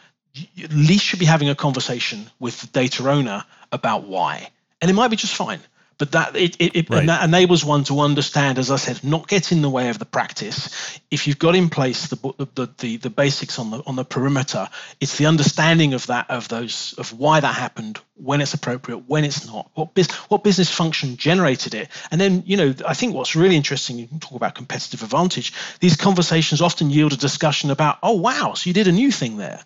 [0.64, 4.50] at least should be having a conversation with the data owner about why.
[4.82, 5.60] And it might be just fine
[5.98, 7.08] but that it, it, it right.
[7.08, 10.06] that enables one to understand as i said not get in the way of the
[10.06, 14.04] practice if you've got in place the, the the, the basics on the on the
[14.04, 14.68] perimeter
[15.00, 19.24] it's the understanding of that of those of why that happened when it's appropriate when
[19.24, 23.14] it's not what biz, what business function generated it and then you know i think
[23.14, 27.72] what's really interesting you can talk about competitive advantage these conversations often yield a discussion
[27.72, 29.64] about oh wow so you did a new thing there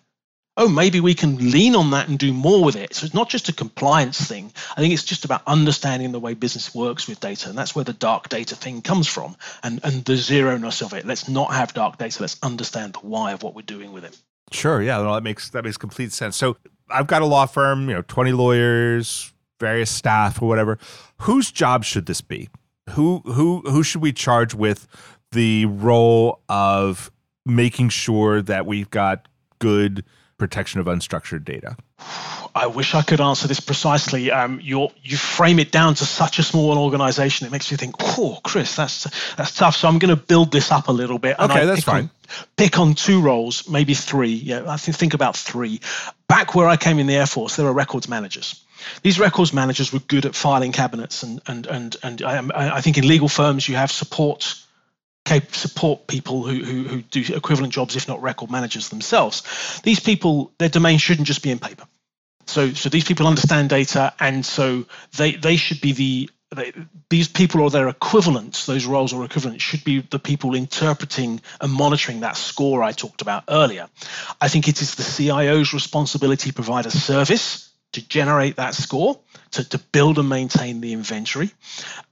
[0.60, 2.94] oh, maybe we can lean on that and do more with it.
[2.94, 4.52] So it's not just a compliance thing.
[4.76, 7.48] I think it's just about understanding the way business works with data.
[7.48, 11.06] And that's where the dark data thing comes from and, and the zero-ness of it.
[11.06, 12.20] Let's not have dark data.
[12.20, 14.16] Let's understand the why of what we're doing with it.
[14.52, 14.82] Sure.
[14.82, 15.00] Yeah.
[15.00, 16.36] that makes that makes complete sense.
[16.36, 16.58] So
[16.90, 20.78] I've got a law firm, you know, 20 lawyers, various staff or whatever.
[21.22, 22.50] Whose job should this be?
[22.90, 24.86] Who who who should we charge with
[25.32, 27.10] the role of
[27.46, 29.26] making sure that we've got
[29.58, 30.04] good
[30.40, 31.76] protection of unstructured data?
[32.52, 34.32] I wish I could answer this precisely.
[34.32, 37.94] Um, you you frame it down to such a small organization, it makes you think,
[38.00, 41.38] "Oh, Chris, that's that's tough." So I'm going to build this up a little bit.
[41.38, 42.04] Okay, that's fine.
[42.04, 42.10] On,
[42.56, 44.32] pick on two roles, maybe three.
[44.32, 45.80] Yeah, I think think about three.
[46.26, 48.64] Back where I came in the Air Force, there were records managers.
[49.02, 52.98] These records managers were good at filing cabinets, and and and and I, I think
[52.98, 54.56] in legal firms you have support
[55.38, 59.80] support people who, who, who do equivalent jobs, if not record managers themselves.
[59.84, 61.86] These people, their domain shouldn't just be in paper.
[62.46, 66.72] So, so these people understand data, and so they they should be the they,
[67.08, 71.72] these people or their equivalents, those roles or equivalents, should be the people interpreting and
[71.72, 73.88] monitoring that score I talked about earlier.
[74.40, 79.20] I think it is the CIO's responsibility to provide a service to generate that score,
[79.52, 81.50] to, to build and maintain the inventory.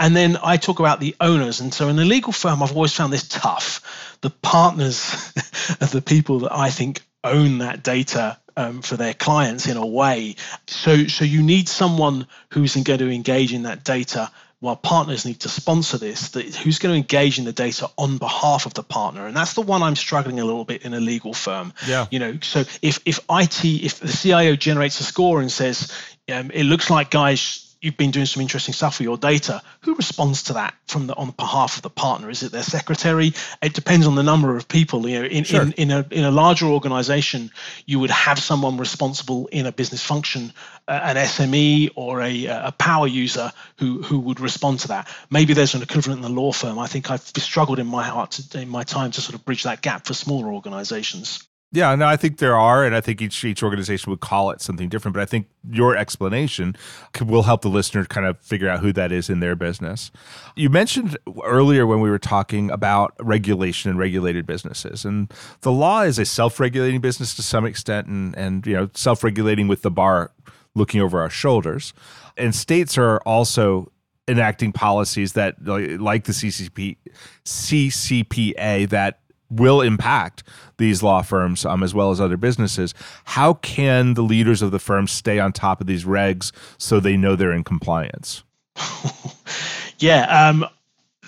[0.00, 1.60] And then I talk about the owners.
[1.60, 4.16] And so in a legal firm, I've always found this tough.
[4.20, 5.32] The partners
[5.80, 9.86] are the people that I think own that data um, for their clients in a
[9.86, 10.34] way.
[10.66, 15.40] So, so you need someone who's going to engage in that data while partners need
[15.40, 18.82] to sponsor this, that who's going to engage in the data on behalf of the
[18.82, 21.72] partner, and that's the one I'm struggling a little bit in a legal firm.
[21.86, 22.06] Yeah.
[22.10, 25.92] You know, so if if IT, if the CIO generates a score and says,
[26.32, 29.62] um, it looks like guys you've been doing some interesting stuff with your data.
[29.82, 32.30] Who responds to that from the on behalf of the partner?
[32.30, 33.32] Is it their secretary?
[33.62, 35.08] It depends on the number of people.
[35.08, 35.62] You know, in, sure.
[35.62, 37.50] in, in a in a larger organization,
[37.86, 40.52] you would have someone responsible in a business function,
[40.86, 45.08] uh, an SME or a a power user who who would respond to that.
[45.30, 46.78] Maybe there's an equivalent in the law firm.
[46.78, 49.62] I think I've struggled in my heart to, in my time to sort of bridge
[49.64, 51.47] that gap for smaller organizations.
[51.70, 54.62] Yeah, no, I think there are, and I think each each organization would call it
[54.62, 55.12] something different.
[55.12, 56.74] But I think your explanation
[57.20, 60.10] will help the listener kind of figure out who that is in their business.
[60.56, 65.30] You mentioned earlier when we were talking about regulation and regulated businesses, and
[65.60, 69.82] the law is a self-regulating business to some extent, and and you know self-regulating with
[69.82, 70.30] the bar
[70.74, 71.92] looking over our shoulders,
[72.38, 73.92] and states are also
[74.26, 76.96] enacting policies that like the CCP
[77.44, 79.20] CCPA that
[79.50, 80.42] will impact
[80.76, 82.94] these law firms um, as well as other businesses.
[83.24, 87.16] How can the leaders of the firms stay on top of these regs so they
[87.16, 88.42] know they're in compliance?
[89.98, 90.66] yeah, um,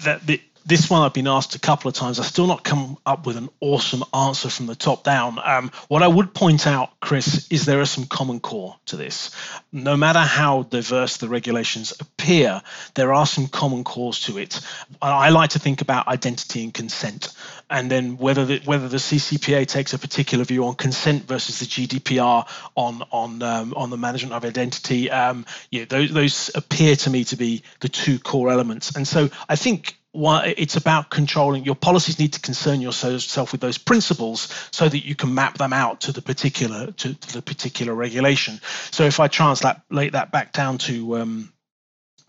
[0.05, 0.27] that
[0.65, 2.19] this one I've been asked a couple of times.
[2.19, 5.39] I've still not come up with an awesome answer from the top down.
[5.43, 9.31] Um, what I would point out, Chris, is there are some common core to this.
[9.73, 12.63] No matter how diverse the regulations appear,
[12.95, 14.61] there are some common cores to it.
[15.01, 17.33] I like to think about identity and consent,
[17.71, 21.67] and then whether the, whether the CCPA takes a particular view on consent versus the
[21.67, 25.11] GDPR on on um, on the management of identity.
[25.11, 29.31] Um, yeah, those, those appear to me to be the two core elements, and so
[29.49, 34.89] I think it's about controlling your policies need to concern yourself with those principles so
[34.89, 38.61] that you can map them out to the particular to, to the particular regulation.
[38.91, 41.53] So if i translate that back down to um,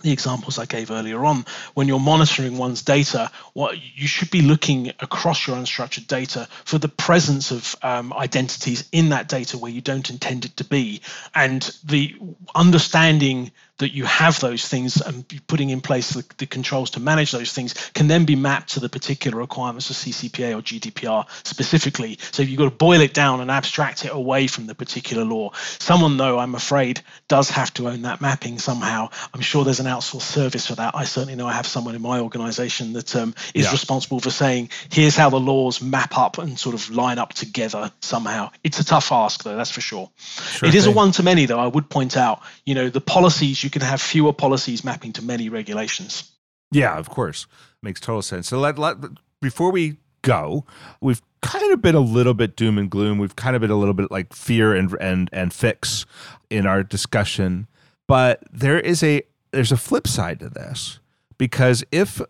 [0.02, 4.42] the examples I gave earlier on, when you're monitoring one's data, what you should be
[4.42, 9.72] looking across your unstructured data for the presence of um, identities in that data where
[9.72, 11.02] you don't intend it to be,
[11.36, 12.16] and the
[12.56, 13.52] understanding
[13.82, 17.52] that you have those things and putting in place the, the, controls to manage those
[17.52, 22.18] things can then be mapped to the particular requirements of CCPA or GDPR specifically.
[22.32, 25.52] So you've got to boil it down and abstract it away from the particular law.
[25.80, 29.10] Someone, though, I'm afraid, does have to own that mapping somehow.
[29.34, 30.96] I'm sure there's an outsourced service for that.
[30.96, 33.72] I certainly know I have someone in my organization that um, is yeah.
[33.72, 37.92] responsible for saying, here's how the laws map up and sort of line up together
[38.00, 38.52] somehow.
[38.64, 40.12] It's a tough ask, though, that's for sure.
[40.18, 42.42] sure it is a one to many, though, I would point out.
[42.66, 46.32] You know, the policies you can have fewer policies mapping to many regulations.
[46.72, 47.48] Yeah, of course.
[47.82, 48.48] Makes total sense.
[48.48, 48.98] So let, let
[49.42, 50.66] before we go,
[51.02, 53.18] we've kind of been a little bit doom and gloom.
[53.18, 56.06] We've kind of been a little bit like fear and and and fix
[56.50, 57.68] in our discussion.
[58.08, 61.00] But there is a there's a flip side to this
[61.38, 62.22] because if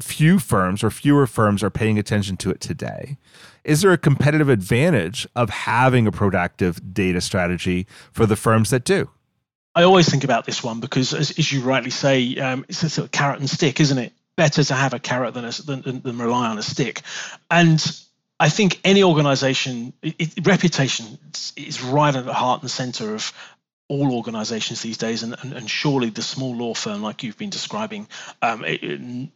[0.00, 3.18] few firms or fewer firms are paying attention to it today,
[3.64, 8.84] is there a competitive advantage of having a proactive data strategy for the firms that
[8.84, 9.10] do?
[9.74, 12.90] I always think about this one because, as, as you rightly say, um, it's a
[12.90, 14.12] sort of carrot and stick, isn't it?
[14.36, 17.02] Better to have a carrot than, a, than, than rely on a stick.
[17.50, 17.80] And
[18.38, 21.18] I think any organization, it, it, reputation
[21.56, 23.32] is right at the heart and center of
[23.88, 25.22] all organizations these days.
[25.22, 28.08] And, and, and surely the small law firm, like you've been describing,
[28.42, 29.30] um, it,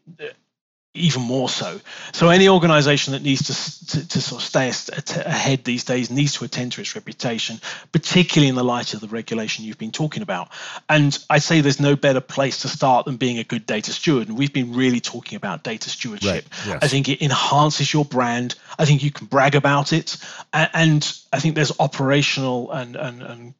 [0.97, 1.81] even more so.
[2.13, 4.73] So any organization that needs to, to, to sort of stay
[5.21, 7.61] ahead these days needs to attend to its reputation,
[7.93, 10.49] particularly in the light of the regulation you've been talking about.
[10.89, 14.29] And I'd say there's no better place to start than being a good data steward.
[14.29, 16.47] And we've been really talking about data stewardship.
[16.51, 16.67] Right.
[16.67, 16.79] Yes.
[16.83, 18.55] I think it enhances your brand.
[18.79, 20.17] I think you can brag about it.
[20.53, 23.55] And I think there's operational and, and, and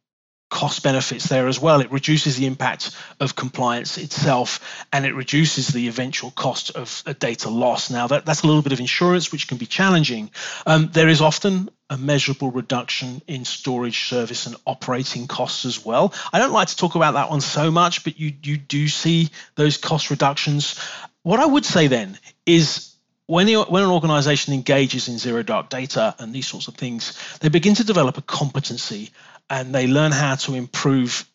[0.49, 1.81] cost benefits there as well.
[1.81, 7.15] It reduces the impact of compliance itself and it reduces the eventual cost of a
[7.15, 7.91] data loss.
[7.91, 10.31] Now, that, that's a little bit of insurance, which can be challenging.
[10.65, 16.15] Um, there is often a measurable reduction in storage service and operating costs as well.
[16.33, 19.31] I don't like to talk about that one so much, but you, you do see
[19.57, 20.79] those cost reductions.
[21.23, 22.93] What I would say then is
[23.27, 27.49] when, when an organization engages in zero dark data and these sorts of things, they
[27.49, 29.11] begin to develop a competency
[29.51, 31.29] and they learn how to improve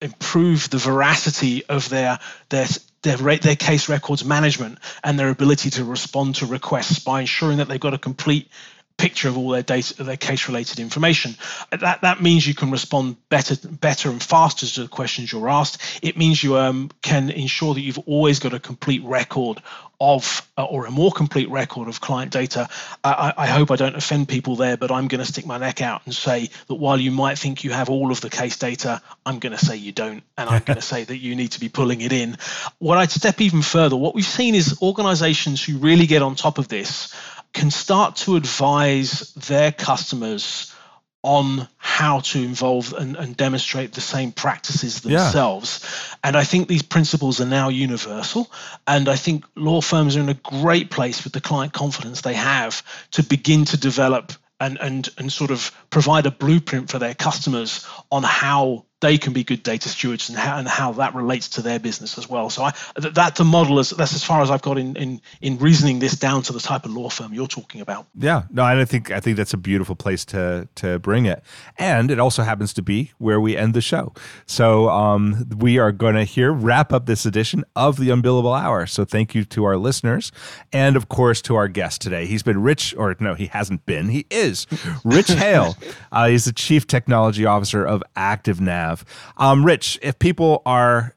[0.00, 2.18] improve the veracity of their
[2.50, 2.66] their
[3.02, 7.68] their, their case records management and their ability to respond to requests by ensuring that
[7.68, 8.48] they've got a complete
[8.96, 11.36] picture of all their data, their case related information.
[11.70, 15.82] That that means you can respond better, better and faster to the questions you're asked.
[16.02, 19.62] It means you um, can ensure that you've always got a complete record
[20.00, 22.68] of, uh, or a more complete record of client data.
[23.02, 25.80] I, I hope I don't offend people there, but I'm going to stick my neck
[25.80, 29.00] out and say that while you might think you have all of the case data,
[29.24, 31.60] I'm going to say you don't, and I'm going to say that you need to
[31.60, 32.36] be pulling it in.
[32.78, 36.58] What I'd step even further, what we've seen is organizations who really get on top
[36.58, 37.14] of this
[37.56, 40.74] can start to advise their customers
[41.22, 45.80] on how to involve and, and demonstrate the same practices themselves.
[45.82, 46.16] Yeah.
[46.24, 48.48] And I think these principles are now universal.
[48.86, 52.34] And I think law firms are in a great place with the client confidence they
[52.34, 52.82] have
[53.12, 57.86] to begin to develop and, and, and sort of provide a blueprint for their customers
[58.12, 61.62] on how they can be good data stewards and how, and how that relates to
[61.62, 62.48] their business as well.
[62.48, 65.58] So I, that's a model as that's as far as I've got in, in in
[65.58, 68.06] reasoning this down to the type of law firm you're talking about.
[68.14, 71.42] Yeah, no, I think I think that's a beautiful place to to bring it,
[71.78, 74.14] and it also happens to be where we end the show.
[74.46, 78.86] So um, we are going to here wrap up this edition of the Unbillable Hour.
[78.86, 80.32] So thank you to our listeners,
[80.72, 82.24] and of course to our guest today.
[82.24, 84.08] He's been Rich, or no, he hasn't been.
[84.08, 84.66] He is
[85.04, 85.76] Rich Hale.
[86.10, 89.04] Uh, he's the Chief Technology Officer of ActiveNav have.
[89.36, 91.14] Um, Rich, if people are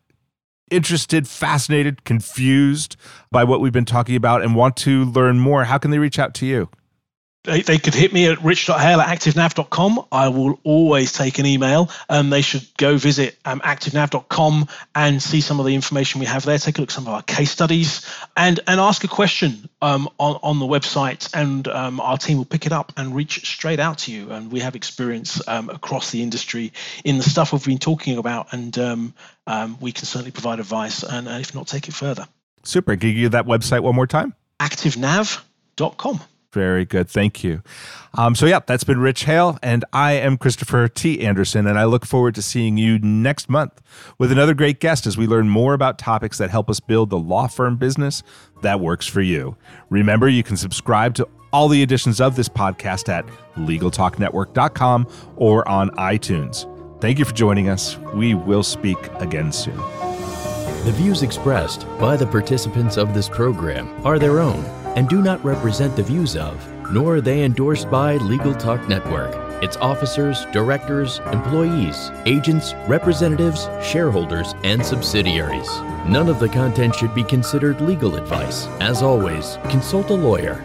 [0.72, 2.96] interested, fascinated, confused
[3.32, 6.20] by what we've been talking about and want to learn more, how can they reach
[6.20, 6.70] out to you?
[7.44, 10.06] They, they could hit me at rich.hale at activenav.com.
[10.12, 11.90] I will always take an email.
[12.10, 16.44] Um, they should go visit um, activenav.com and see some of the information we have
[16.44, 16.58] there.
[16.58, 20.10] Take a look at some of our case studies and, and ask a question um,
[20.18, 23.80] on, on the website, and um, our team will pick it up and reach straight
[23.80, 24.32] out to you.
[24.32, 26.74] And we have experience um, across the industry
[27.06, 29.14] in the stuff we've been talking about, and um,
[29.80, 32.28] we can certainly provide advice and, uh, if not, take it further.
[32.64, 32.98] Super.
[32.98, 34.36] Can you give that website one more time?
[34.60, 36.20] activenav.com.
[36.52, 37.08] Very good.
[37.08, 37.62] Thank you.
[38.18, 41.22] Um, so, yeah, that's been Rich Hale, and I am Christopher T.
[41.22, 43.80] Anderson, and I look forward to seeing you next month
[44.18, 47.20] with another great guest as we learn more about topics that help us build the
[47.20, 48.24] law firm business
[48.64, 49.58] that works for you.
[49.92, 53.26] Remember, you can subscribe to all the editions of this podcast at
[53.56, 56.66] LegalTalkNetwork.com or on iTunes.
[57.00, 57.98] Thank you for joining us.
[58.14, 59.78] We will speak again soon.
[60.86, 64.64] The views expressed by the participants of this program are their own
[64.96, 69.36] and do not represent the views of, nor are they endorsed by Legal Talk Network,
[69.64, 75.70] its officers, directors, employees, agents, representatives, shareholders, and subsidiaries.
[76.08, 78.68] None of the content should be considered legal advice.
[78.80, 80.64] As always, consult a lawyer.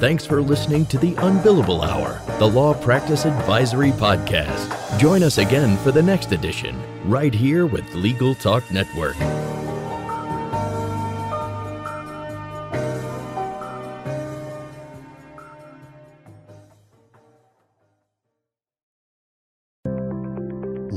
[0.00, 4.98] Thanks for listening to the Unbillable Hour, the Law Practice Advisory Podcast.
[4.98, 6.78] Join us again for the next edition,
[7.08, 9.16] right here with Legal Talk Network.